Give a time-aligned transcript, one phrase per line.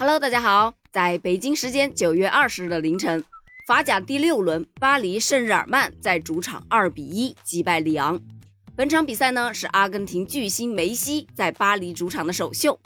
[0.00, 3.24] Hello，大家好，在北京时间九月二十日的凌晨，
[3.66, 8.20] 法甲第六轮，巴黎圣日耳曼在主场二比一击败里昂。
[8.76, 12.78] 本场比赛呢是阿根廷巨星梅西在巴黎主场的首秀，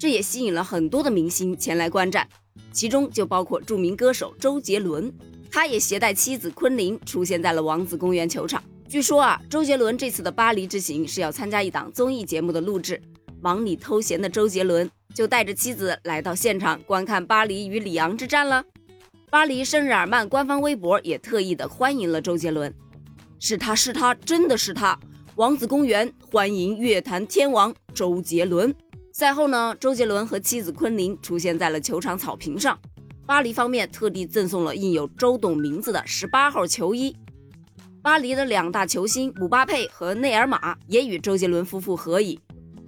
[0.00, 2.28] 这也吸引了很多的明星前来观战，
[2.72, 5.14] 其中就包括著名歌手周杰伦，
[5.52, 8.60] 他也携带妻子昆凌出现在了王子公园球场。
[8.88, 13.00] 据说啊，周杰伦这次的巴黎之行是要参加一档综艺节目的录制，
[13.40, 14.90] 忙里偷闲的周杰伦。
[15.14, 18.62] 就带着妻子来到现场观看巴黎与里昂之战了。
[19.30, 22.72] 巴黎圣日耳曼官方微博也特意的欢迎了周杰伦，
[23.40, 24.96] 是他是他真的是他！
[25.34, 28.72] 王子公园欢迎乐坛天王周杰伦。
[29.12, 32.78] 赛后呢，周杰伦和妻子昆凌出现在了球场草坪上，
[33.26, 37.16] 巴黎方面特地赠送了印有周董名字的十八号球衣。
[38.02, 42.38] 巴黎的两大球星姆巴佩和内尔马也与周杰伦夫妇合影。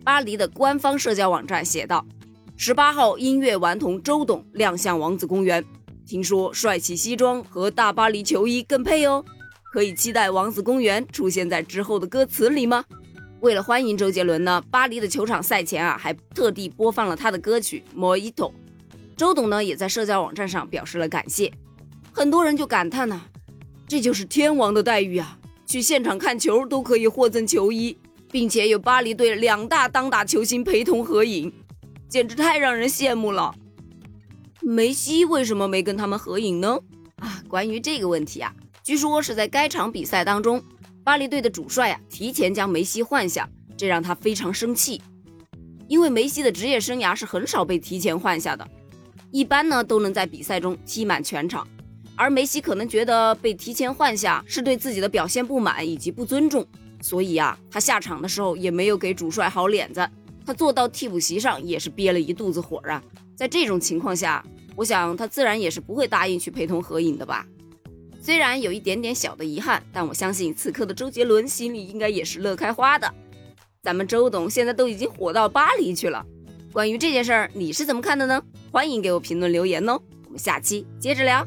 [0.04, 2.04] 巴黎的官方社交网站写道。
[2.56, 5.64] 十八号音乐顽童周董亮相王子公园，
[6.06, 9.24] 听说帅气西装和大巴黎球衣更配哦，
[9.72, 12.84] 可以期待王子公园出现在之后的歌词里吗？
[13.40, 18.32] 为了欢迎周杰伦呢，巴黎的球场赛前啊还特地播放了他的歌曲《Mojito》。
[19.16, 21.50] 周董呢也在社交网站上表示了感谢，
[22.12, 23.22] 很多人就感叹呐，
[23.88, 27.96] 这就是天王的待遇啊，去现场看球都可以获赠球衣，
[28.30, 31.52] 并且有巴黎队两大当打球星陪同合影。
[32.08, 33.54] 简直太让人羡慕了。
[34.60, 36.78] 梅西为什么没跟他们合影呢？
[37.16, 40.60] 啊，关于这个问题啊，据说是在该场比赛当中，
[41.04, 45.00] 巴黎队的主帅啊提前将梅西换下，这让他非常生气。
[45.86, 48.68] 因为梅西的职业生涯是很少被提前换下的，
[49.30, 51.66] 一般呢都能在比赛中踢满全场，
[52.16, 56.66] 而梅西可能觉得被提前换下是对自己的表现不满以及不尊重，
[57.00, 60.08] 所以啊，他下场的时候也没有给主帅好脸子。
[60.46, 63.02] 他坐到替补席上也是憋了一肚子火啊！
[63.36, 67.46] 在这种情况下，我想他自然也是不会答应去陪同合影的吧。
[68.20, 73.12] 虽然有一点点小的遗憾，但我相信此刻的周杰伦心里应该也是乐开花的。
[73.82, 76.24] 咱们周董现在都已经火到巴黎去了，
[76.72, 78.42] 关于这件事儿，你是怎么看的呢？
[78.72, 81.46] 欢迎给我评论留言哦，我们下期接着聊。